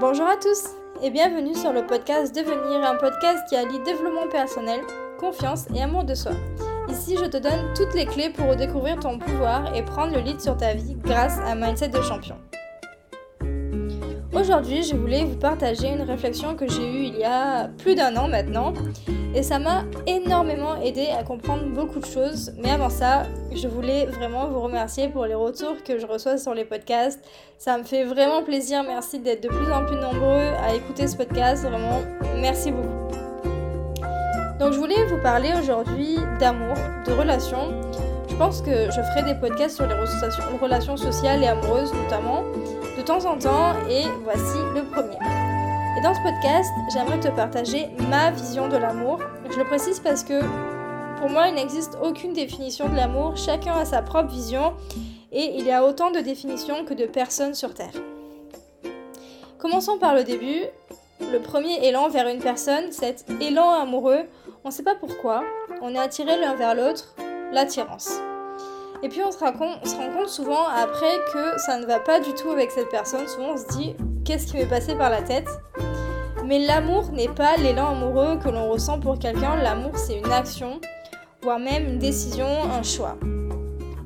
Bonjour 0.00 0.26
à 0.26 0.36
tous 0.36 0.76
et 1.02 1.10
bienvenue 1.10 1.56
sur 1.56 1.72
le 1.72 1.84
podcast 1.84 2.32
Devenir, 2.32 2.88
un 2.88 2.94
podcast 2.94 3.40
qui 3.48 3.56
allie 3.56 3.80
développement 3.84 4.28
personnel, 4.30 4.80
confiance 5.18 5.66
et 5.74 5.82
amour 5.82 6.04
de 6.04 6.14
soi. 6.14 6.30
Ici, 6.88 7.16
je 7.18 7.24
te 7.24 7.36
donne 7.36 7.74
toutes 7.74 7.94
les 7.94 8.06
clés 8.06 8.30
pour 8.30 8.48
redécouvrir 8.48 9.00
ton 9.00 9.18
pouvoir 9.18 9.74
et 9.74 9.82
prendre 9.82 10.14
le 10.14 10.20
lead 10.20 10.40
sur 10.40 10.56
ta 10.56 10.72
vie 10.74 10.94
grâce 11.02 11.40
à 11.40 11.56
mindset 11.56 11.88
de 11.88 12.00
champion. 12.00 12.36
Aujourd'hui, 14.32 14.84
je 14.84 14.94
voulais 14.94 15.24
vous 15.24 15.36
partager 15.36 15.88
une 15.88 16.02
réflexion 16.02 16.54
que 16.54 16.68
j'ai 16.68 16.86
eue 16.86 17.06
il 17.06 17.16
y 17.16 17.24
a 17.24 17.66
plus 17.66 17.96
d'un 17.96 18.16
an 18.16 18.28
maintenant 18.28 18.74
et 19.38 19.42
ça 19.44 19.60
m'a 19.60 19.84
énormément 20.08 20.82
aidé 20.82 21.10
à 21.16 21.22
comprendre 21.22 21.62
beaucoup 21.66 22.00
de 22.00 22.06
choses. 22.06 22.52
Mais 22.58 22.70
avant 22.70 22.90
ça, 22.90 23.22
je 23.54 23.68
voulais 23.68 24.06
vraiment 24.06 24.48
vous 24.48 24.58
remercier 24.60 25.06
pour 25.06 25.26
les 25.26 25.34
retours 25.36 25.76
que 25.84 26.00
je 26.00 26.06
reçois 26.06 26.38
sur 26.38 26.54
les 26.54 26.64
podcasts. 26.64 27.20
Ça 27.56 27.78
me 27.78 27.84
fait 27.84 28.02
vraiment 28.02 28.42
plaisir. 28.42 28.82
Merci 28.82 29.20
d'être 29.20 29.44
de 29.44 29.48
plus 29.48 29.72
en 29.72 29.86
plus 29.86 29.94
nombreux 29.94 30.50
à 30.60 30.74
écouter 30.74 31.06
ce 31.06 31.16
podcast. 31.16 31.62
Vraiment, 31.62 32.00
merci 32.40 32.72
beaucoup. 32.72 32.88
Donc 34.58 34.72
je 34.72 34.78
voulais 34.78 35.06
vous 35.06 35.22
parler 35.22 35.52
aujourd'hui 35.56 36.16
d'amour, 36.40 36.74
de 37.06 37.12
relations. 37.12 37.80
Je 38.28 38.34
pense 38.34 38.60
que 38.60 38.86
je 38.90 39.00
ferai 39.00 39.22
des 39.22 39.38
podcasts 39.38 39.76
sur 39.76 39.86
les 39.86 39.94
relations 40.60 40.96
sociales 40.96 41.44
et 41.44 41.46
amoureuses 41.46 41.94
notamment 41.94 42.42
de 42.96 43.02
temps 43.02 43.24
en 43.24 43.38
temps 43.38 43.74
et 43.88 44.02
voici 44.24 44.58
le 44.74 44.82
premier. 44.82 45.47
Et 45.98 46.00
dans 46.00 46.14
ce 46.14 46.20
podcast, 46.20 46.72
j'aimerais 46.92 47.18
te 47.18 47.26
partager 47.26 47.88
ma 48.08 48.30
vision 48.30 48.68
de 48.68 48.76
l'amour. 48.76 49.18
Je 49.50 49.58
le 49.58 49.64
précise 49.64 49.98
parce 49.98 50.22
que 50.22 50.42
pour 51.18 51.28
moi, 51.28 51.48
il 51.48 51.56
n'existe 51.56 51.98
aucune 52.00 52.32
définition 52.32 52.88
de 52.88 52.94
l'amour, 52.94 53.36
chacun 53.36 53.72
a 53.72 53.84
sa 53.84 54.00
propre 54.00 54.28
vision 54.28 54.74
et 55.32 55.56
il 55.58 55.66
y 55.66 55.72
a 55.72 55.84
autant 55.84 56.12
de 56.12 56.20
définitions 56.20 56.84
que 56.84 56.94
de 56.94 57.04
personnes 57.04 57.54
sur 57.54 57.74
Terre. 57.74 57.94
Commençons 59.58 59.98
par 59.98 60.14
le 60.14 60.22
début. 60.22 60.66
Le 61.32 61.40
premier 61.40 61.84
élan 61.84 62.08
vers 62.08 62.28
une 62.28 62.38
personne, 62.38 62.92
cet 62.92 63.24
élan 63.40 63.68
amoureux, 63.68 64.20
on 64.62 64.68
ne 64.68 64.72
sait 64.72 64.84
pas 64.84 64.94
pourquoi, 64.94 65.42
on 65.82 65.96
est 65.96 65.98
attiré 65.98 66.40
l'un 66.40 66.54
vers 66.54 66.76
l'autre, 66.76 67.16
l'attirance. 67.50 68.20
Et 69.02 69.08
puis 69.08 69.22
on 69.24 69.32
se, 69.32 69.38
rend 69.38 69.52
compte 69.52 70.28
souvent 70.28 70.68
après 70.68 71.16
que 71.32 71.58
ça 71.60 71.76
ne 71.80 71.86
va 71.86 71.98
pas 71.98 72.20
du 72.20 72.34
tout 72.34 72.50
avec 72.50 72.70
cette 72.70 72.88
personne. 72.88 73.26
Souvent 73.26 73.54
on 73.54 73.56
se 73.56 73.66
dit 73.76 73.96
qu'est-ce 74.24 74.46
qui 74.46 74.58
m'est 74.58 74.66
passé 74.66 74.94
par 74.94 75.10
la 75.10 75.22
tête? 75.22 75.48
Mais 76.48 76.60
l'amour 76.60 77.12
n'est 77.12 77.28
pas 77.28 77.58
l'élan 77.58 77.90
amoureux 77.90 78.38
que 78.42 78.48
l'on 78.48 78.70
ressent 78.70 78.98
pour 78.98 79.18
quelqu'un. 79.18 79.56
L'amour 79.56 79.98
c'est 79.98 80.16
une 80.16 80.32
action, 80.32 80.80
voire 81.42 81.58
même 81.58 81.86
une 81.86 81.98
décision, 81.98 82.46
un 82.46 82.82
choix. 82.82 83.18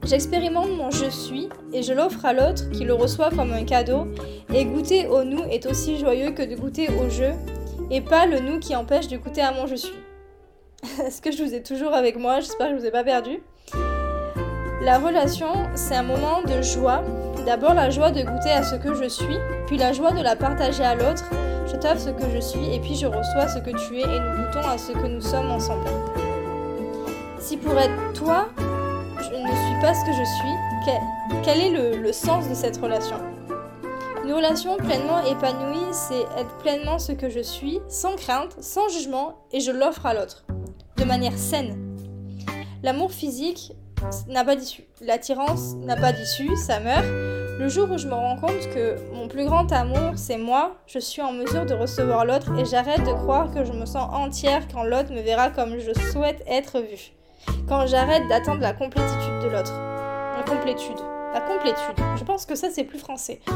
J'expérimente 0.04 0.70
mon 0.70 0.90
je 0.90 1.08
suis 1.08 1.48
et 1.72 1.84
je 1.84 1.92
l'offre 1.92 2.24
à 2.24 2.32
l'autre 2.32 2.68
qui 2.70 2.82
le 2.82 2.94
reçoit 2.94 3.30
comme 3.30 3.52
un 3.52 3.62
cadeau. 3.62 4.08
Et 4.52 4.64
goûter 4.64 5.06
au 5.06 5.22
nous 5.22 5.44
est 5.44 5.66
aussi 5.66 6.00
joyeux 6.00 6.32
que 6.32 6.42
de 6.42 6.56
goûter 6.56 6.88
au 6.88 7.08
je 7.08 7.30
et 7.92 8.00
pas 8.00 8.26
le 8.26 8.40
nous 8.40 8.58
qui 8.58 8.74
empêche 8.74 9.06
de 9.06 9.18
goûter 9.18 9.42
à 9.42 9.52
mon 9.52 9.68
je 9.68 9.76
suis. 9.76 9.94
Est-ce 11.06 11.22
que 11.22 11.30
je 11.30 11.44
vous 11.44 11.54
ai 11.54 11.62
toujours 11.62 11.94
avec 11.94 12.16
moi? 12.18 12.40
J'espère 12.40 12.70
que 12.70 12.74
je 12.74 12.80
vous 12.80 12.86
ai 12.86 12.90
pas 12.90 13.04
perdu. 13.04 13.40
La 14.82 14.98
relation, 14.98 15.52
c'est 15.76 15.94
un 15.94 16.02
moment 16.02 16.42
de 16.42 16.60
joie. 16.60 17.04
D'abord 17.46 17.74
la 17.74 17.90
joie 17.90 18.10
de 18.10 18.22
goûter 18.22 18.50
à 18.50 18.64
ce 18.64 18.74
que 18.74 18.94
je 18.94 19.08
suis, 19.08 19.38
puis 19.68 19.76
la 19.76 19.92
joie 19.92 20.10
de 20.10 20.24
la 20.24 20.34
partager 20.34 20.82
à 20.82 20.96
l'autre. 20.96 21.30
Je 21.72 21.78
t'offre 21.78 22.00
ce 22.00 22.10
que 22.10 22.30
je 22.34 22.38
suis 22.38 22.74
et 22.74 22.80
puis 22.80 22.94
je 22.94 23.06
reçois 23.06 23.48
ce 23.48 23.58
que 23.58 23.70
tu 23.70 23.96
es 23.96 24.02
et 24.02 24.20
nous 24.20 24.44
goûtons 24.44 24.68
à 24.68 24.76
ce 24.76 24.92
que 24.92 25.06
nous 25.06 25.22
sommes 25.22 25.50
ensemble. 25.50 25.88
Si 27.38 27.56
pour 27.56 27.72
être 27.78 28.12
toi, 28.12 28.50
je 28.58 29.34
ne 29.34 29.46
suis 29.46 29.80
pas 29.80 29.94
ce 29.94 30.04
que 30.04 30.12
je 30.12 30.24
suis, 30.36 31.42
quel, 31.42 31.60
est 31.60 31.70
le, 31.70 31.96
le 31.96 32.12
sens 32.12 32.46
de 32.46 32.54
cette 32.54 32.76
relation? 32.76 33.16
Une 34.22 34.34
relation 34.34 34.76
pleinement 34.76 35.24
épanouie, 35.24 35.92
c'est 35.92 36.22
être 36.38 36.54
pleinement 36.58 36.98
ce 36.98 37.12
que 37.12 37.30
je 37.30 37.40
suis, 37.40 37.80
sans 37.88 38.16
crainte, 38.16 38.54
sans 38.60 38.88
jugement, 38.90 39.46
et 39.50 39.60
je 39.60 39.72
l'offre 39.72 40.04
à 40.04 40.12
l'autre, 40.12 40.44
de 40.98 41.04
manière 41.04 41.38
saine. 41.38 41.96
L'amour 42.82 43.12
physique, 43.12 43.72
n'a 44.28 44.44
pas 44.44 44.56
d'issue. 44.56 44.84
L'attirance 45.00 45.74
n'a 45.76 45.96
pas 45.96 46.12
d'issue, 46.12 46.54
ça 46.56 46.80
meurt. 46.80 47.31
Le 47.58 47.68
jour 47.68 47.90
où 47.90 47.98
je 47.98 48.06
me 48.06 48.14
rends 48.14 48.36
compte 48.36 48.68
que 48.74 48.96
mon 49.12 49.28
plus 49.28 49.44
grand 49.44 49.70
amour, 49.72 50.12
c'est 50.16 50.38
moi, 50.38 50.76
je 50.86 50.98
suis 50.98 51.22
en 51.22 51.32
mesure 51.32 51.66
de 51.66 51.74
recevoir 51.74 52.24
l'autre 52.24 52.50
et 52.58 52.64
j'arrête 52.64 53.04
de 53.04 53.12
croire 53.12 53.52
que 53.52 53.64
je 53.64 53.72
me 53.72 53.86
sens 53.86 54.08
entière 54.12 54.66
quand 54.72 54.82
l'autre 54.84 55.12
me 55.12 55.20
verra 55.20 55.50
comme 55.50 55.78
je 55.78 55.92
souhaite 56.10 56.42
être 56.46 56.80
vue. 56.80 57.12
Quand 57.68 57.86
j'arrête 57.86 58.26
d'attendre 58.28 58.60
la 58.60 58.72
complétitude 58.72 59.40
de 59.42 59.48
l'autre. 59.48 59.72
La 59.72 60.42
complétude. 60.46 60.98
La 61.34 61.40
complétude. 61.40 62.04
Je 62.16 62.24
pense 62.24 62.46
que 62.46 62.54
ça, 62.54 62.68
c'est 62.70 62.84
plus 62.84 62.98
français. 62.98 63.40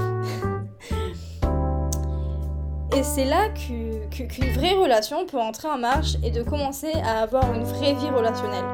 Et 2.96 3.02
c'est 3.02 3.24
là 3.26 3.48
qu'une 3.48 4.52
vraie 4.52 4.74
relation 4.74 5.26
peut 5.26 5.38
entrer 5.38 5.68
en 5.68 5.76
marche 5.78 6.14
et 6.22 6.30
de 6.30 6.42
commencer 6.42 6.92
à 7.04 7.20
avoir 7.22 7.52
une 7.52 7.64
vraie 7.64 7.92
vie 7.92 8.08
relationnelle. 8.08 8.64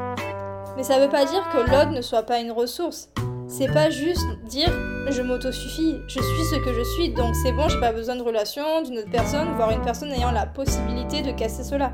Mais 0.77 0.84
ça 0.84 1.00
veut 1.00 1.09
pas 1.09 1.25
dire 1.25 1.43
que 1.53 1.59
l'autre 1.59 1.91
ne 1.91 2.03
soit 2.03 2.22
pas 2.22 2.38
une 2.38 2.53
ressource. 2.53 3.09
C'est 3.49 3.72
pas 3.72 3.91
juste 3.91 4.25
dire 4.44 4.71
je 5.11 5.23
m'auto-suffis, 5.23 6.01
je 6.07 6.21
suis 6.21 6.45
ce 6.45 6.57
que 6.57 6.73
je 6.73 6.83
suis, 6.83 7.11
donc 7.11 7.35
c'est 7.43 7.53
bon, 7.53 7.69
j'ai 7.69 7.81
pas 7.81 7.93
besoin 7.93 8.17
de 8.17 8.23
relation, 8.23 8.83
d'une 8.83 8.99
autre 8.99 9.11
personne, 9.11 9.49
voire 9.57 9.71
une 9.71 9.83
personne 9.83 10.13
ayant 10.13 10.31
la 10.31 10.47
possibilité 10.47 11.23
de 11.23 11.33
casser 11.33 11.65
cela. 11.65 11.93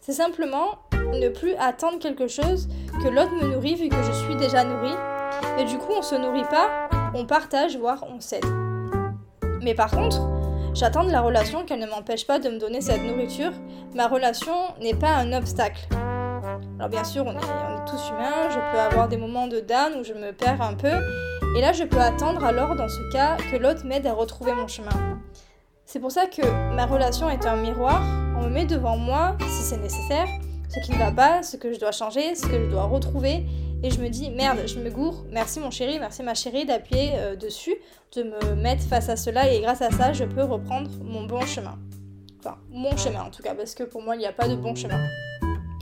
C'est 0.00 0.12
simplement 0.12 0.78
ne 0.92 1.28
plus 1.28 1.54
attendre 1.54 1.98
quelque 1.98 2.28
chose 2.28 2.68
que 3.02 3.08
l'autre 3.08 3.32
me 3.32 3.54
nourrit 3.54 3.74
vu 3.74 3.88
que 3.88 4.02
je 4.02 4.12
suis 4.12 4.36
déjà 4.36 4.64
nourrie. 4.64 4.94
Et 5.58 5.64
du 5.64 5.78
coup, 5.78 5.92
on 5.98 6.02
se 6.02 6.14
nourrit 6.14 6.44
pas, 6.44 6.88
on 7.14 7.26
partage, 7.26 7.76
voire 7.76 8.04
on 8.08 8.20
cède. 8.20 8.44
Mais 9.62 9.74
par 9.74 9.90
contre, 9.90 10.20
j'attends 10.74 11.04
de 11.04 11.10
la 11.10 11.20
relation 11.20 11.64
qu'elle 11.64 11.80
ne 11.80 11.86
m'empêche 11.86 12.26
pas 12.26 12.38
de 12.38 12.48
me 12.48 12.58
donner 12.58 12.80
cette 12.80 13.02
nourriture. 13.02 13.52
Ma 13.94 14.06
relation 14.06 14.54
n'est 14.80 14.94
pas 14.94 15.14
un 15.14 15.32
obstacle. 15.32 15.88
Alors 16.78 16.88
bien 16.88 17.04
sûr, 17.04 17.24
on 17.26 17.32
est, 17.32 17.86
tous 17.86 18.08
humains, 18.10 18.50
je 18.50 18.58
peux 18.72 18.78
avoir 18.78 19.08
des 19.08 19.16
moments 19.16 19.46
de 19.46 19.60
down 19.60 19.94
où 19.98 20.04
je 20.04 20.12
me 20.12 20.32
perds 20.32 20.60
un 20.60 20.74
peu, 20.74 20.90
et 21.54 21.60
là 21.60 21.72
je 21.72 21.84
peux 21.84 22.00
attendre 22.00 22.44
alors 22.44 22.74
dans 22.74 22.88
ce 22.88 23.12
cas 23.12 23.36
que 23.50 23.56
l'autre 23.56 23.84
m'aide 23.84 24.06
à 24.06 24.12
retrouver 24.12 24.52
mon 24.52 24.66
chemin. 24.66 25.20
C'est 25.84 26.00
pour 26.00 26.10
ça 26.10 26.26
que 26.26 26.42
ma 26.74 26.86
relation 26.86 27.30
est 27.30 27.46
un 27.46 27.56
miroir, 27.56 28.02
on 28.36 28.42
me 28.44 28.48
met 28.48 28.66
devant 28.66 28.96
moi, 28.96 29.36
si 29.40 29.62
c'est 29.62 29.76
nécessaire, 29.76 30.26
ce 30.68 30.80
qui 30.80 30.92
ne 30.92 30.98
va 30.98 31.12
pas, 31.12 31.42
ce 31.42 31.56
que 31.56 31.72
je 31.72 31.78
dois 31.78 31.92
changer, 31.92 32.34
ce 32.34 32.46
que 32.46 32.60
je 32.60 32.68
dois 32.68 32.84
retrouver, 32.84 33.46
et 33.82 33.90
je 33.90 34.00
me 34.00 34.08
dis 34.08 34.30
merde, 34.30 34.58
je 34.66 34.78
me 34.80 34.90
gourre, 34.90 35.24
merci 35.30 35.60
mon 35.60 35.70
chéri, 35.70 35.98
merci 36.00 36.22
ma 36.22 36.34
chérie 36.34 36.64
d'appuyer 36.64 37.12
euh, 37.14 37.36
dessus, 37.36 37.76
de 38.16 38.24
me 38.24 38.54
mettre 38.56 38.82
face 38.82 39.08
à 39.08 39.16
cela, 39.16 39.52
et 39.52 39.60
grâce 39.60 39.82
à 39.82 39.90
ça, 39.90 40.12
je 40.12 40.24
peux 40.24 40.42
reprendre 40.42 40.90
mon 41.04 41.24
bon 41.24 41.42
chemin. 41.42 41.78
Enfin, 42.40 42.56
mon 42.70 42.96
chemin 42.96 43.22
en 43.22 43.30
tout 43.30 43.42
cas, 43.42 43.54
parce 43.54 43.74
que 43.74 43.84
pour 43.84 44.02
moi, 44.02 44.16
il 44.16 44.18
n'y 44.18 44.26
a 44.26 44.32
pas 44.32 44.48
de 44.48 44.56
bon 44.56 44.74
chemin. 44.74 45.00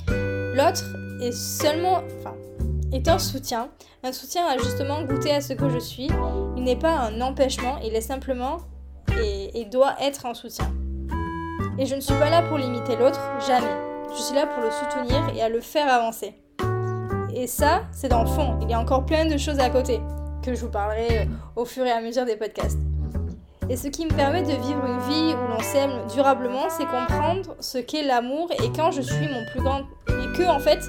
L'autre 0.08 0.84
est 1.20 1.32
seulement, 1.32 2.02
est 2.94 3.08
un 3.08 3.18
soutien, 3.18 3.70
un 4.02 4.12
soutien 4.12 4.46
à 4.46 4.56
justement 4.56 5.02
goûter 5.02 5.32
à 5.32 5.40
ce 5.40 5.52
que 5.52 5.68
je 5.68 5.78
suis. 5.78 6.08
Il 6.56 6.62
n'est 6.62 6.76
pas 6.76 6.96
un 6.96 7.20
empêchement, 7.20 7.78
il 7.82 7.94
est 7.94 8.00
simplement 8.00 8.58
et, 9.22 9.64
doit 9.64 9.94
être 10.00 10.26
un 10.26 10.34
soutien. 10.34 10.72
Et 11.78 11.86
je 11.86 11.96
ne 11.96 12.00
suis 12.00 12.14
pas 12.14 12.30
là 12.30 12.42
pour 12.42 12.58
limiter 12.58 12.96
l'autre, 12.96 13.20
jamais. 13.46 13.74
Je 14.16 14.22
suis 14.22 14.34
là 14.34 14.46
pour 14.46 14.62
le 14.62 14.70
soutenir 14.70 15.34
et 15.34 15.42
à 15.42 15.48
le 15.48 15.60
faire 15.60 15.92
avancer. 15.92 16.34
Et 17.34 17.48
ça, 17.48 17.82
c'est 17.90 18.08
dans 18.08 18.22
le 18.22 18.28
fond. 18.28 18.58
Il 18.62 18.70
y 18.70 18.74
a 18.74 18.78
encore 18.78 19.04
plein 19.04 19.26
de 19.26 19.36
choses 19.36 19.58
à 19.58 19.70
côté 19.70 20.00
que 20.44 20.54
je 20.54 20.60
vous 20.60 20.70
parlerai 20.70 21.28
au 21.56 21.64
fur 21.64 21.84
et 21.84 21.90
à 21.90 22.00
mesure 22.00 22.24
des 22.24 22.36
podcasts. 22.36 22.78
Et 23.68 23.76
ce 23.76 23.88
qui 23.88 24.04
me 24.04 24.12
permet 24.12 24.42
de 24.42 24.52
vivre 24.52 24.84
une 24.86 25.00
vie 25.00 25.34
où 25.34 25.48
l'on 25.48 25.60
s'aime 25.60 26.06
durablement, 26.14 26.68
c'est 26.68 26.84
comprendre 26.84 27.56
ce 27.58 27.78
qu'est 27.78 28.04
l'amour 28.04 28.50
et 28.62 28.70
quand 28.76 28.92
je 28.92 29.00
suis 29.00 29.26
mon 29.26 29.44
plus 29.50 29.62
grand 29.62 29.80
et 30.08 30.36
que 30.36 30.46
en 30.48 30.60
fait 30.60 30.80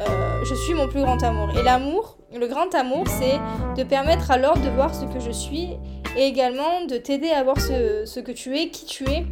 euh, 0.00 0.44
je 0.44 0.54
suis 0.54 0.74
mon 0.74 0.88
plus 0.88 1.02
grand 1.02 1.22
amour. 1.22 1.50
Et 1.58 1.62
l'amour, 1.62 2.16
le 2.34 2.46
grand 2.46 2.74
amour, 2.74 3.04
c'est 3.06 3.38
de 3.76 3.86
permettre 3.86 4.30
à 4.30 4.38
l'autre 4.38 4.60
de 4.60 4.70
voir 4.70 4.94
ce 4.94 5.04
que 5.04 5.20
je 5.20 5.30
suis 5.30 5.76
et 6.16 6.26
également 6.26 6.84
de 6.88 6.96
t'aider 6.96 7.30
à 7.30 7.42
voir 7.42 7.60
ce, 7.60 8.20
que 8.20 8.32
tu 8.32 8.56
es, 8.56 8.68
qui 8.68 8.86
tu 8.86 9.04
es. 9.08 9.26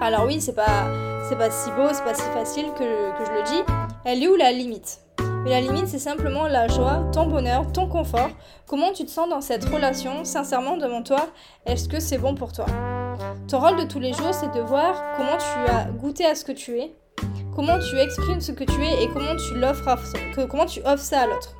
Alors 0.00 0.24
oui, 0.26 0.40
c'est 0.40 0.54
pas 0.54 0.86
c'est 1.28 1.36
pas 1.36 1.50
si 1.50 1.70
beau, 1.70 1.88
c'est 1.92 2.04
pas 2.04 2.14
si 2.14 2.28
facile 2.30 2.66
que, 2.76 2.84
je 2.84 3.30
le 3.32 3.42
dis. 3.44 3.72
Elle 4.04 4.22
est 4.22 4.28
où 4.28 4.36
la 4.36 4.52
limite? 4.52 5.00
Mais 5.44 5.50
la 5.50 5.60
limite, 5.60 5.86
c'est 5.86 5.98
simplement 5.98 6.46
la 6.46 6.68
joie, 6.68 7.04
ton 7.12 7.26
bonheur, 7.26 7.70
ton 7.72 7.88
confort. 7.88 8.30
Comment 8.66 8.92
tu 8.92 9.04
te 9.04 9.10
sens 9.10 9.28
dans 9.28 9.40
cette 9.40 9.64
relation? 9.64 10.24
Sincèrement, 10.24 10.76
demande-toi, 10.76 11.26
est-ce 11.66 11.88
que 11.88 12.00
c'est 12.00 12.18
bon 12.18 12.34
pour 12.34 12.52
toi? 12.52 12.66
Ton 13.48 13.60
rôle 13.60 13.76
de 13.76 13.84
tous 13.84 13.98
les 13.98 14.12
jours, 14.12 14.32
c'est 14.32 14.52
de 14.52 14.60
voir 14.60 15.02
comment 15.16 15.36
tu 15.36 15.72
as 15.72 15.84
goûté 15.90 16.26
à 16.26 16.34
ce 16.34 16.44
que 16.44 16.52
tu 16.52 16.78
es, 16.78 16.92
comment 17.54 17.78
tu 17.78 17.96
exprimes 17.98 18.40
ce 18.40 18.52
que 18.52 18.64
tu 18.64 18.82
es 18.82 19.04
et 19.04 19.08
comment 19.08 19.36
tu 19.36 19.54
l'offres, 19.58 19.96
comment 20.48 20.66
tu 20.66 20.80
offres 20.84 21.04
ça 21.04 21.20
à 21.20 21.26
l'autre. 21.26 21.56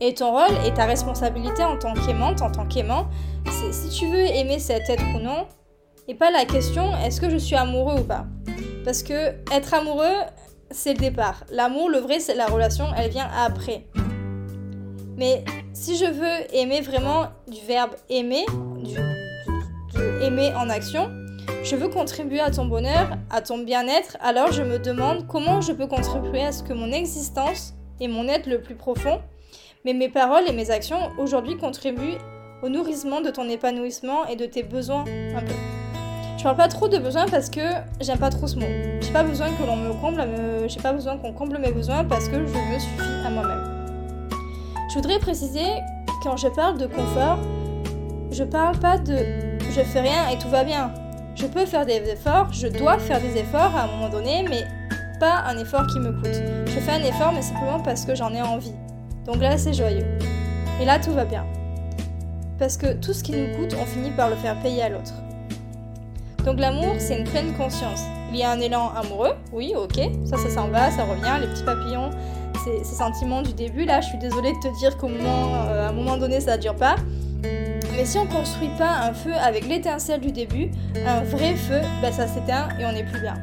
Et 0.00 0.14
ton 0.14 0.32
rôle 0.32 0.56
et 0.66 0.74
ta 0.74 0.84
responsabilité 0.84 1.62
en 1.62 1.78
tant 1.78 1.94
qu'aimante, 1.94 2.42
en 2.42 2.50
tant 2.50 2.66
qu'aimant, 2.66 3.06
c'est 3.46 3.72
si 3.72 3.88
tu 3.90 4.06
veux 4.06 4.26
aimer 4.26 4.58
cet 4.58 4.90
être 4.90 5.04
ou 5.14 5.20
non, 5.20 5.46
et 6.08 6.14
pas 6.14 6.30
la 6.30 6.44
question 6.44 6.96
est-ce 6.96 7.20
que 7.20 7.30
je 7.30 7.36
suis 7.36 7.54
amoureux 7.54 8.00
ou 8.00 8.04
pas? 8.04 8.26
Parce 8.84 9.04
que 9.04 9.34
être 9.52 9.74
amoureux, 9.74 10.16
c'est 10.72 10.94
le 10.94 10.98
départ. 10.98 11.44
L'amour, 11.52 11.88
le 11.88 11.98
vrai, 11.98 12.18
c'est 12.18 12.34
la 12.34 12.46
relation, 12.46 12.86
elle 12.96 13.10
vient 13.10 13.28
après. 13.46 13.86
Mais 15.16 15.44
si 15.72 15.96
je 15.96 16.06
veux 16.06 16.54
aimer 16.56 16.80
vraiment 16.80 17.28
du 17.46 17.60
verbe 17.66 17.92
aimer, 18.08 18.44
du, 18.82 18.96
aimer 20.20 20.52
en 20.56 20.68
action. 20.68 21.10
Je 21.64 21.76
veux 21.76 21.88
contribuer 21.88 22.40
à 22.40 22.50
ton 22.50 22.66
bonheur, 22.66 23.16
à 23.30 23.40
ton 23.40 23.58
bien-être, 23.58 24.16
alors 24.20 24.52
je 24.52 24.62
me 24.62 24.78
demande 24.78 25.26
comment 25.26 25.60
je 25.60 25.72
peux 25.72 25.86
contribuer 25.86 26.42
à 26.42 26.52
ce 26.52 26.62
que 26.62 26.72
mon 26.72 26.90
existence 26.92 27.74
et 28.00 28.08
mon 28.08 28.28
être 28.28 28.46
le 28.46 28.60
plus 28.60 28.74
profond, 28.74 29.20
mais 29.84 29.94
mes 29.94 30.08
paroles 30.08 30.44
et 30.48 30.52
mes 30.52 30.70
actions 30.70 31.10
aujourd'hui 31.18 31.56
contribuent 31.56 32.18
au 32.62 32.68
nourrissement 32.68 33.20
de 33.20 33.30
ton 33.30 33.48
épanouissement 33.48 34.26
et 34.26 34.36
de 34.36 34.46
tes 34.46 34.62
besoins 34.62 35.04
un 35.34 35.40
peu. 35.40 35.54
Je 36.36 36.42
parle 36.42 36.56
pas 36.56 36.68
trop 36.68 36.88
de 36.88 36.98
besoins 36.98 37.26
parce 37.26 37.48
que 37.48 37.60
j'aime 38.00 38.18
pas 38.18 38.30
trop 38.30 38.46
ce 38.46 38.56
mot. 38.56 38.66
J'ai 39.00 39.12
pas 39.12 39.22
besoin 39.22 39.48
que 39.52 39.62
l'on 39.64 39.76
me 39.76 39.92
comble, 40.00 40.24
j'ai 40.66 40.80
pas 40.80 40.92
besoin 40.92 41.16
qu'on 41.16 41.32
comble 41.32 41.58
mes 41.58 41.70
besoins 41.70 42.04
parce 42.04 42.28
que 42.28 42.34
je 42.34 42.52
me 42.52 42.78
suffis 42.78 43.26
à 43.26 43.30
moi-même. 43.30 43.62
Je 44.90 44.94
voudrais 44.96 45.20
préciser, 45.20 45.66
quand 46.22 46.36
je 46.36 46.48
parle 46.48 46.78
de 46.78 46.86
confort, 46.86 47.38
je 48.30 48.44
parle 48.44 48.78
pas 48.78 48.98
de 48.98 49.16
je 49.70 49.80
fais 49.80 50.00
rien 50.00 50.28
et 50.28 50.38
tout 50.38 50.48
va 50.48 50.64
bien. 50.64 50.92
Je 51.34 51.46
peux 51.46 51.66
faire 51.66 51.86
des 51.86 51.96
efforts, 52.10 52.52
je 52.52 52.68
dois 52.68 52.98
faire 52.98 53.20
des 53.20 53.38
efforts 53.38 53.74
à 53.74 53.84
un 53.84 53.86
moment 53.86 54.08
donné, 54.08 54.44
mais 54.48 54.64
pas 55.18 55.44
un 55.46 55.56
effort 55.58 55.86
qui 55.86 55.98
me 55.98 56.12
coûte. 56.12 56.42
Je 56.66 56.80
fais 56.80 56.92
un 56.92 57.04
effort, 57.04 57.32
mais 57.32 57.42
simplement 57.42 57.80
parce 57.80 58.04
que 58.04 58.14
j'en 58.14 58.32
ai 58.34 58.42
envie. 58.42 58.74
Donc 59.24 59.36
là, 59.40 59.56
c'est 59.56 59.72
joyeux. 59.72 60.06
Et 60.80 60.84
là, 60.84 60.98
tout 60.98 61.12
va 61.12 61.24
bien. 61.24 61.46
Parce 62.58 62.76
que 62.76 62.92
tout 62.92 63.12
ce 63.12 63.22
qui 63.22 63.32
nous 63.32 63.56
coûte, 63.56 63.74
on 63.80 63.86
finit 63.86 64.10
par 64.10 64.28
le 64.28 64.36
faire 64.36 64.58
payer 64.60 64.82
à 64.82 64.88
l'autre. 64.88 65.12
Donc 66.44 66.58
l'amour, 66.58 66.94
c'est 66.98 67.18
une 67.18 67.24
pleine 67.24 67.52
conscience. 67.54 68.02
Il 68.32 68.38
y 68.38 68.42
a 68.42 68.50
un 68.50 68.60
élan 68.60 68.90
amoureux, 68.94 69.32
oui, 69.52 69.74
ok, 69.76 70.00
ça, 70.24 70.36
ça 70.36 70.50
s'en 70.50 70.68
va, 70.68 70.90
ça 70.90 71.04
revient, 71.04 71.40
les 71.40 71.46
petits 71.48 71.64
papillons, 71.64 72.10
ces, 72.64 72.84
sentiments 72.84 73.42
du 73.42 73.52
début. 73.52 73.84
Là, 73.84 74.00
je 74.00 74.08
suis 74.08 74.18
désolée 74.18 74.52
de 74.52 74.58
te 74.68 74.78
dire 74.78 74.96
qu'à 74.96 75.06
euh, 75.06 75.88
un 75.88 75.92
moment 75.92 76.16
donné, 76.16 76.40
ça 76.40 76.56
dure 76.56 76.76
pas. 76.76 76.96
Mais 77.96 78.04
si 78.06 78.18
on 78.18 78.26
construit 78.26 78.70
pas 78.78 79.00
un 79.02 79.12
feu 79.12 79.32
avec 79.34 79.68
l'étincelle 79.68 80.20
du 80.20 80.32
début, 80.32 80.70
un 81.06 81.22
vrai 81.22 81.54
feu, 81.54 81.80
ben 82.00 82.12
ça 82.12 82.26
s'éteint 82.26 82.68
et 82.78 82.86
on 82.86 82.92
n'est 82.92 83.04
plus 83.04 83.20
bien. 83.20 83.34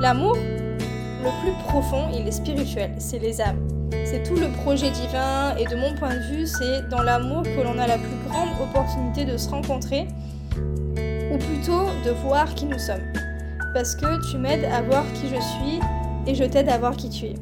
L'amour, 0.00 0.36
le 0.36 1.30
plus 1.42 1.52
profond, 1.64 2.08
il 2.12 2.26
est 2.26 2.32
spirituel, 2.32 2.92
c'est 2.98 3.18
les 3.18 3.40
âmes. 3.40 3.66
C'est 4.04 4.22
tout 4.22 4.36
le 4.36 4.48
projet 4.62 4.90
divin 4.90 5.56
et 5.56 5.64
de 5.64 5.76
mon 5.76 5.94
point 5.94 6.14
de 6.14 6.20
vue, 6.32 6.46
c'est 6.46 6.88
dans 6.88 7.02
l'amour 7.02 7.42
que 7.42 7.62
l'on 7.62 7.78
a 7.78 7.86
la 7.86 7.98
plus 7.98 8.16
grande 8.28 8.48
opportunité 8.60 9.24
de 9.24 9.36
se 9.36 9.48
rencontrer 9.50 10.06
ou 11.32 11.38
plutôt 11.38 11.86
de 12.04 12.10
voir 12.10 12.54
qui 12.54 12.66
nous 12.66 12.78
sommes. 12.78 13.12
Parce 13.74 13.94
que 13.96 14.30
tu 14.30 14.38
m'aides 14.38 14.64
à 14.64 14.82
voir 14.82 15.04
qui 15.14 15.28
je 15.28 15.40
suis 15.40 15.80
et 16.26 16.34
je 16.34 16.44
t'aide 16.44 16.68
à 16.68 16.78
voir 16.78 16.96
qui 16.96 17.08
tu 17.08 17.26
es. 17.26 17.34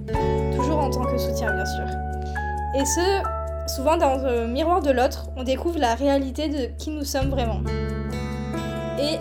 Toujours 0.56 0.78
en 0.78 0.90
tant 0.90 1.04
que 1.04 1.19
soutien, 1.19 1.52
bien 1.52 1.66
sûr. 1.66 1.87
Et 2.78 2.84
ce, 2.84 3.22
souvent 3.70 3.96
dans 3.96 4.17
le 4.17 4.46
miroir 4.46 4.82
de 4.82 4.90
l'autre, 4.90 5.26
on 5.37 5.44
découvre 5.44 5.78
la 5.78 5.94
réalité 5.94 6.49
de 6.49 6.67
qui 6.76 6.90
nous 6.90 7.05
sommes 7.05 7.31
vraiment. 7.31 7.61
Et 8.99 9.19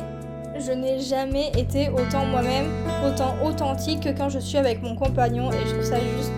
je 0.59 0.71
n'ai 0.71 0.99
jamais 0.99 1.51
été 1.57 1.89
autant 1.89 2.25
moi-même, 2.25 2.67
autant 3.05 3.35
authentique 3.45 4.01
que 4.01 4.09
quand 4.09 4.29
je 4.29 4.39
suis 4.39 4.57
avec 4.57 4.81
mon 4.81 4.95
compagnon 4.95 5.51
et 5.51 5.57
je 5.65 5.73
trouve 5.73 5.83
ça 5.83 5.99
juste 5.99 6.31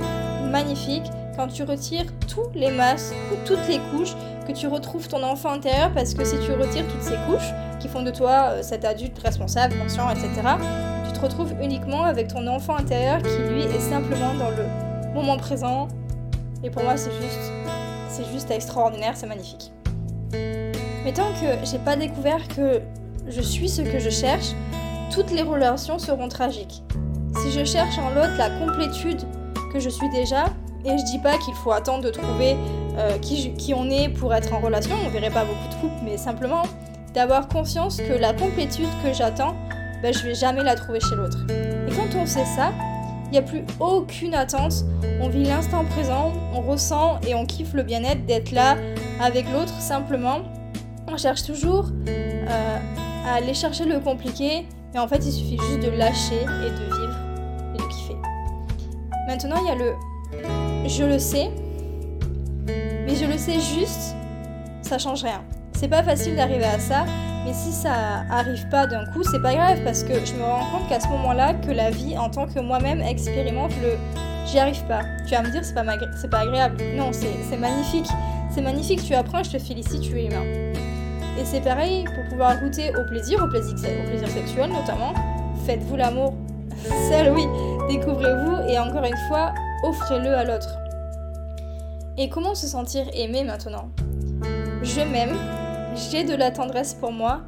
magnifique 0.52 1.06
quand 1.36 1.48
tu 1.48 1.64
retires 1.64 2.06
tous 2.28 2.50
les 2.54 2.70
masques 2.70 3.16
ou 3.32 3.36
toutes 3.48 3.68
les 3.68 3.80
couches, 3.92 4.14
que 4.48 4.52
tu 4.52 4.68
retrouves 4.68 5.08
ton 5.08 5.24
enfant 5.24 5.52
intérieur 5.52 5.92
parce 5.94 6.14
que 6.14 6.26
si 6.26 6.36
tu 6.46 6.52
retires 6.52 6.88
toutes 6.88 7.04
ces 7.04 7.16
couches 7.28 7.54
qui 7.80 7.88
font 7.88 8.04
de 8.04 8.12
toi 8.12 8.50
euh, 8.50 8.62
cet 8.62 8.86
adulte 8.86 9.18
responsable, 9.20 9.76
conscient, 9.82 10.10
etc., 10.10 10.30
tu 11.06 11.14
te 11.14 11.20
retrouves 11.20 11.54
uniquement 11.62 12.04
avec 12.04 12.28
ton 12.28 12.46
enfant 12.48 12.76
intérieur 12.76 13.20
qui 13.20 13.38
lui 13.54 13.62
est 13.62 13.80
simplement 13.80 14.34
dans 14.34 14.50
le 14.50 15.14
moment 15.14 15.38
présent. 15.38 15.88
Et 16.64 16.70
pour 16.70 16.84
moi, 16.84 16.98
c'est 16.98 17.12
juste, 17.12 17.61
c'est 18.12 18.26
juste 18.32 18.52
extraordinaire, 18.52 19.14
c'est 19.16 19.28
magnifique. 19.28 19.72
Mais 21.04 21.14
tant 21.14 21.32
que 21.34 21.66
j'ai 21.66 21.80
pas 21.80 21.96
découvert 21.96 22.48
que 22.50 22.82
je 23.28 23.42
suis 23.42 23.70
ce 23.70 23.82
que 23.82 24.00
je 24.00 24.10
cherche, 24.10 24.54
toutes 25.12 25.32
les 25.32 25.42
relations 25.42 25.98
seront 25.98 26.28
tragiques. 26.28 26.84
Si 27.42 27.52
je 27.52 27.64
cherche 27.66 27.98
en 27.98 28.10
l'autre 28.10 28.34
la 28.38 28.50
complétude 28.50 29.22
que 29.74 29.80
je 29.80 29.90
suis 29.90 30.10
déjà, 30.10 30.46
et 30.84 30.98
je 30.98 31.06
dis 31.06 31.20
pas 31.20 31.38
qu'il 31.38 31.54
faut 31.54 31.72
attendre 31.72 32.04
de 32.04 32.10
trouver 32.10 32.56
euh, 32.98 33.18
qui, 33.20 33.74
on 33.74 33.90
est 33.90 34.10
pour 34.10 34.34
être 34.34 34.54
en 34.54 34.60
relation, 34.60 34.96
on 35.06 35.10
verrait 35.10 35.30
pas 35.30 35.46
beaucoup 35.46 35.68
de 35.70 35.76
couples, 35.76 36.04
mais 36.04 36.18
simplement 36.18 36.64
d'avoir 37.14 37.48
conscience 37.48 37.98
que 37.98 38.14
la 38.14 38.34
complétude 38.34 38.90
que 39.04 39.14
j'attends, 39.14 39.56
ben, 40.02 40.14
je 40.14 40.24
vais 40.24 40.36
jamais 40.36 40.64
la 40.64 40.76
trouver 40.76 41.00
chez 41.00 41.16
l'autre. 41.16 41.38
Et 41.50 41.92
quand 41.92 42.18
on 42.18 42.26
sait 42.26 42.46
ça, 42.46 42.72
il 43.32 43.36
n'y 43.36 43.40
a 43.40 43.44
plus 43.44 43.64
aucune 43.80 44.34
attente, 44.34 44.84
on 45.22 45.30
vit 45.30 45.46
l'instant 45.46 45.86
présent, 45.86 46.34
on 46.54 46.60
ressent 46.60 47.18
et 47.26 47.34
on 47.34 47.46
kiffe 47.46 47.74
le 47.74 47.84
bien-être 47.84 48.26
d'être 48.26 48.52
là 48.52 48.76
avec 49.22 49.46
l'autre 49.54 49.74
simplement. 49.80 50.40
On 51.08 51.16
cherche 51.16 51.44
toujours 51.44 51.86
euh, 52.10 52.78
à 53.26 53.36
aller 53.36 53.54
chercher 53.54 53.86
le 53.86 54.00
compliqué, 54.02 54.68
mais 54.94 55.00
en 55.00 55.08
fait 55.08 55.26
il 55.26 55.32
suffit 55.32 55.58
juste 55.58 55.80
de 55.80 55.98
lâcher 55.98 56.42
et 56.42 56.70
de 56.70 56.86
vivre 56.86 57.18
et 57.74 57.78
de 57.78 57.84
kiffer. 57.84 58.18
Maintenant 59.30 59.56
il 59.62 59.68
y 59.68 59.72
a 59.72 59.76
le 59.76 59.94
je 60.90 61.06
le 61.06 61.18
sais, 61.18 61.50
mais 62.68 63.16
je 63.16 63.26
le 63.26 63.38
sais 63.38 63.60
juste, 63.62 64.14
ça 64.82 64.98
change 64.98 65.24
rien. 65.24 65.42
C'est 65.74 65.88
pas 65.88 66.04
facile 66.04 66.36
d'arriver 66.36 66.66
à 66.66 66.80
ça, 66.80 67.06
mais 67.46 67.54
si 67.54 67.72
ça 67.72 68.24
arrive 68.30 68.68
pas 68.70 68.88
d'un 68.88 69.06
coup, 69.06 69.24
c'est 69.24 69.42
pas 69.42 69.54
grave 69.54 69.80
parce 69.84 70.04
que 70.04 70.14
je 70.14 70.34
me 70.36 70.44
rends 70.44 70.66
compte 70.72 70.88
qu'à 70.88 71.00
ce 71.00 71.08
moment-là, 71.08 71.54
que 71.56 71.72
la 71.72 71.90
vie 71.90 72.18
en 72.18 72.30
tant 72.30 72.46
que 72.46 72.60
moi-même 72.60 73.02
expérimente 73.02 73.72
le 73.82 73.98
j'y 74.46 74.60
arrive 74.60 74.84
pas. 74.86 75.02
Tu 75.28 75.34
vas 75.34 75.42
me 75.42 75.50
dire 75.50 75.64
c'est 75.64 75.74
pas, 75.74 75.84
pas 75.84 76.40
agréable. 76.40 76.78
Non, 76.96 77.12
c'est 77.12 77.58
magnifique. 77.58 78.08
C'est 78.54 78.62
magnifique, 78.62 79.02
tu 79.04 79.14
apprends, 79.14 79.44
je 79.44 79.52
te 79.52 79.60
félicite, 79.60 80.02
tu 80.02 80.20
es 80.20 80.26
humain. 80.26 80.44
Et 81.40 81.46
c'est 81.46 81.62
pareil 81.62 82.04
pour 82.04 82.30
pouvoir 82.30 82.60
goûter 82.60 82.92
au 82.96 83.08
plaisir, 83.08 83.42
au 83.44 83.48
plaisir, 83.48 83.74
au 83.76 84.08
plaisir 84.08 84.28
sexuel 84.28 84.70
notamment. 84.70 85.14
Faites-vous 85.66 85.96
l'amour. 85.96 86.34
Seul, 87.10 87.32
oui. 87.34 87.46
Découvrez-vous 87.90 88.70
et 88.70 88.78
encore 88.78 89.06
une 89.06 89.18
fois, 89.28 89.54
offrez-le 89.84 90.36
à 90.36 90.44
l'autre. 90.44 90.70
Et 92.18 92.30
comment 92.30 92.54
se 92.54 92.68
sentir 92.68 93.06
aimé 93.14 93.44
maintenant? 93.44 93.90
Je 94.84 95.02
m'aime, 95.02 95.36
j'ai 95.96 96.24
de 96.24 96.36
la 96.36 96.52
tendresse 96.52 96.94
pour 96.94 97.12
moi, 97.12 97.42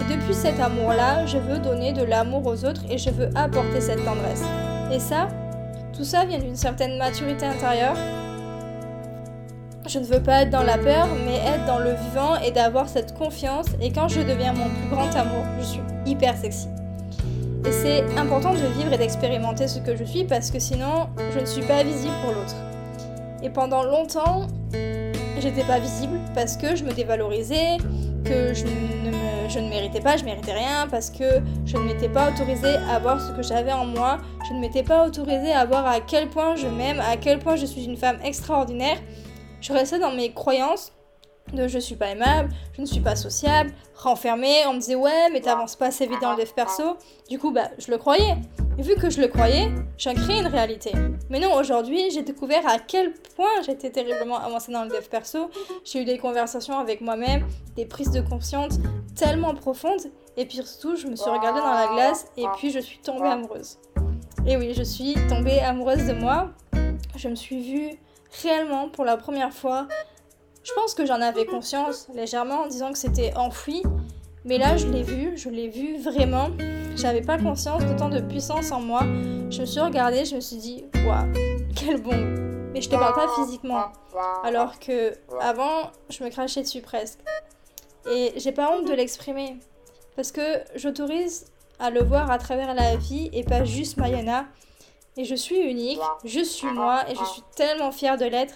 et 0.00 0.14
depuis 0.14 0.34
cet 0.34 0.60
amour-là, 0.60 1.24
je 1.26 1.38
veux 1.38 1.58
donner 1.58 1.92
de 1.92 2.02
l'amour 2.02 2.46
aux 2.46 2.64
autres 2.64 2.82
et 2.90 2.98
je 2.98 3.10
veux 3.10 3.30
apporter 3.34 3.80
cette 3.80 4.04
tendresse. 4.04 4.42
Et 4.92 4.98
ça, 4.98 5.28
tout 5.94 6.04
ça 6.04 6.24
vient 6.24 6.38
d'une 6.38 6.56
certaine 6.56 6.98
maturité 6.98 7.46
intérieure. 7.46 7.96
Je 9.88 9.98
ne 9.98 10.04
veux 10.04 10.20
pas 10.20 10.42
être 10.42 10.50
dans 10.50 10.62
la 10.62 10.78
peur, 10.78 11.06
mais 11.24 11.36
être 11.36 11.64
dans 11.64 11.78
le 11.78 11.92
vivant 11.92 12.36
et 12.44 12.50
d'avoir 12.50 12.88
cette 12.88 13.14
confiance. 13.14 13.66
Et 13.80 13.92
quand 13.92 14.08
je 14.08 14.20
deviens 14.20 14.52
mon 14.52 14.66
plus 14.66 14.88
grand 14.90 15.14
amour, 15.16 15.44
je 15.60 15.64
suis 15.64 15.80
hyper 16.04 16.36
sexy. 16.36 16.68
Et 17.64 17.72
c'est 17.72 18.04
important 18.18 18.52
de 18.52 18.66
vivre 18.78 18.92
et 18.92 18.98
d'expérimenter 18.98 19.66
ce 19.66 19.78
que 19.78 19.96
je 19.96 20.04
suis 20.04 20.24
parce 20.24 20.50
que 20.50 20.58
sinon, 20.58 21.08
je 21.34 21.40
ne 21.40 21.46
suis 21.46 21.62
pas 21.62 21.82
visible 21.82 22.14
pour 22.22 22.34
l'autre. 22.34 22.54
Et 23.42 23.48
pendant 23.48 23.82
longtemps, 23.82 24.46
j'étais 25.40 25.64
pas 25.64 25.78
visible 25.78 26.18
parce 26.34 26.56
que 26.56 26.76
je 26.76 26.84
me 26.84 26.92
dévalorisais, 26.92 27.78
que 28.24 28.54
je 28.54 28.64
ne, 28.64 29.68
méritais 29.68 30.00
pas, 30.00 30.16
je 30.16 30.24
méritais 30.24 30.52
rien, 30.52 30.86
parce 30.90 31.10
que 31.10 31.40
je 31.64 31.76
ne 31.76 31.82
m'étais 31.82 32.08
pas 32.08 32.30
autorisée 32.30 32.76
à 32.90 32.98
voir 32.98 33.20
ce 33.20 33.32
que 33.32 33.42
j'avais 33.42 33.72
en 33.72 33.86
moi, 33.86 34.18
je 34.48 34.54
ne 34.54 34.60
m'étais 34.60 34.82
pas 34.82 35.06
autorisée 35.06 35.52
à 35.52 35.64
voir 35.64 35.86
à 35.86 36.00
quel 36.00 36.28
point 36.28 36.56
je 36.56 36.66
m'aime, 36.66 37.00
à 37.00 37.16
quel 37.16 37.38
point 37.38 37.56
je 37.56 37.66
suis 37.66 37.84
une 37.84 37.96
femme 37.96 38.18
extraordinaire. 38.24 38.98
Je 39.60 39.72
restais 39.72 39.98
dans 39.98 40.12
mes 40.12 40.32
croyances 40.32 40.92
de 41.52 41.68
je 41.68 41.78
suis 41.78 41.94
pas 41.94 42.08
aimable, 42.08 42.50
je 42.72 42.80
ne 42.80 42.86
suis 42.86 43.00
pas 43.00 43.14
sociable, 43.14 43.72
renfermée, 43.94 44.66
on 44.66 44.74
me 44.74 44.80
disait 44.80 44.96
ouais 44.96 45.30
mais 45.32 45.40
t'avances 45.40 45.76
pas 45.76 45.86
assez 45.86 46.06
vite 46.06 46.20
dans 46.20 46.32
le 46.32 46.42
dev 46.42 46.50
perso. 46.54 46.96
Du 47.30 47.38
coup 47.38 47.52
bah 47.52 47.70
je 47.78 47.90
le 47.90 47.98
croyais. 47.98 48.36
Et 48.78 48.82
vu 48.82 48.94
que 48.96 49.08
je 49.08 49.20
le 49.20 49.28
croyais, 49.28 49.70
j'en 49.96 50.14
créé 50.14 50.40
une 50.40 50.46
réalité. 50.46 50.92
Mais 51.30 51.40
non, 51.40 51.54
aujourd'hui, 51.54 52.10
j'ai 52.10 52.22
découvert 52.22 52.66
à 52.68 52.78
quel 52.78 53.14
point 53.34 53.62
j'étais 53.64 53.90
terriblement 53.90 54.38
avancée 54.38 54.72
dans 54.72 54.84
le 54.84 54.90
dev 54.90 55.08
perso. 55.10 55.50
J'ai 55.84 56.02
eu 56.02 56.04
des 56.04 56.18
conversations 56.18 56.78
avec 56.78 57.00
moi-même, 57.00 57.46
des 57.74 57.86
prises 57.86 58.10
de 58.10 58.20
conscience 58.20 58.78
tellement 59.14 59.54
profondes. 59.54 60.12
Et 60.36 60.44
puis 60.44 60.58
surtout, 60.58 60.96
je 60.96 61.06
me 61.06 61.16
suis 61.16 61.30
regardée 61.30 61.60
dans 61.60 61.72
la 61.72 61.88
glace 61.94 62.26
et 62.36 62.44
puis 62.58 62.70
je 62.70 62.80
suis 62.80 62.98
tombée 62.98 63.28
amoureuse. 63.28 63.78
Et 64.46 64.56
oui, 64.56 64.74
je 64.74 64.82
suis 64.82 65.14
tombée 65.28 65.58
amoureuse 65.60 66.06
de 66.06 66.12
moi. 66.12 66.50
Je 67.16 67.28
me 67.28 67.34
suis 67.34 67.62
vue 67.62 67.90
réellement 68.42 68.88
pour 68.88 69.04
la 69.04 69.16
première 69.16 69.52
fois 69.52 69.88
je 70.66 70.72
pense 70.72 70.94
que 70.94 71.06
j'en 71.06 71.20
avais 71.20 71.46
conscience 71.46 72.08
légèrement 72.12 72.62
en 72.62 72.66
disant 72.66 72.90
que 72.90 72.98
c'était 72.98 73.32
enfoui, 73.36 73.82
mais 74.44 74.58
là 74.58 74.76
je 74.76 74.88
l'ai 74.88 75.04
vu, 75.04 75.36
je 75.36 75.48
l'ai 75.48 75.68
vu 75.68 75.96
vraiment. 75.98 76.50
J'avais 76.96 77.20
pas 77.20 77.36
conscience 77.36 77.84
de 77.84 77.92
tant 77.92 78.08
de 78.08 78.20
puissance 78.20 78.72
en 78.72 78.80
moi. 78.80 79.02
Je 79.50 79.60
me 79.60 79.66
suis 79.66 79.80
regardée, 79.80 80.24
je 80.24 80.36
me 80.36 80.40
suis 80.40 80.56
dit, 80.56 80.84
waouh, 81.06 81.30
quel 81.76 82.00
bon. 82.00 82.16
Mais 82.72 82.80
je 82.80 82.88
te 82.88 82.96
parle 82.96 83.14
pas 83.14 83.28
physiquement. 83.36 83.92
Alors 84.42 84.78
que 84.78 85.12
avant, 85.40 85.90
je 86.08 86.24
me 86.24 86.30
crachais 86.30 86.62
dessus 86.62 86.80
presque. 86.80 87.18
Et 88.10 88.32
j'ai 88.36 88.50
pas 88.50 88.74
honte 88.74 88.88
de 88.88 88.94
l'exprimer. 88.94 89.58
Parce 90.16 90.32
que 90.32 90.40
j'autorise 90.74 91.44
à 91.78 91.90
le 91.90 92.02
voir 92.02 92.30
à 92.30 92.38
travers 92.38 92.74
la 92.74 92.96
vie 92.96 93.28
et 93.34 93.44
pas 93.44 93.64
juste 93.64 93.98
Mayana. 93.98 94.46
Et 95.18 95.24
je 95.24 95.34
suis 95.34 95.60
unique, 95.60 96.00
je 96.24 96.40
suis 96.40 96.68
moi 96.68 97.02
et 97.10 97.14
je 97.14 97.24
suis 97.24 97.42
tellement 97.54 97.92
fière 97.92 98.16
de 98.16 98.24
l'être 98.24 98.54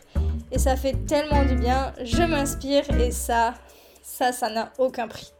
et 0.50 0.58
ça 0.58 0.76
fait 0.76 0.94
tellement 1.06 1.44
du 1.44 1.56
bien. 1.56 1.92
Je 2.02 2.22
m'inspire 2.22 2.90
et 2.98 3.10
ça, 3.10 3.54
ça, 4.02 4.32
ça 4.32 4.48
n'a 4.48 4.72
aucun 4.78 5.08
prix. 5.08 5.32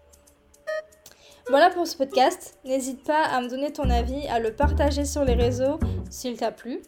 Voilà 1.51 1.69
pour 1.69 1.85
ce 1.85 1.97
podcast. 1.97 2.57
N'hésite 2.65 3.03
pas 3.05 3.25
à 3.25 3.41
me 3.41 3.49
donner 3.49 3.73
ton 3.73 3.91
avis, 3.91 4.25
à 4.29 4.39
le 4.39 4.55
partager 4.55 5.05
sur 5.05 5.25
les 5.25 5.35
réseaux 5.35 5.81
s'il 6.09 6.37
t'a 6.37 6.53
plu. 6.53 6.81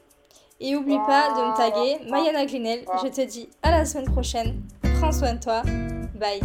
Et 0.61 0.77
oublie 0.77 0.99
pas 0.99 1.31
de 1.31 1.51
me 1.51 1.57
taguer 1.57 2.09
Mayana 2.09 2.47
Glinel. 2.47 2.85
Je 3.03 3.09
te 3.09 3.27
dis 3.27 3.49
à 3.65 3.73
la 3.73 3.85
semaine 3.85 4.09
prochaine. 4.13 4.63
Prends 5.01 5.11
soin 5.11 5.35
de 5.35 5.41
toi. 5.41 5.63
Bye. 6.15 6.41